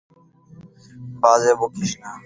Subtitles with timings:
[1.21, 2.11] বাজে বকিস না।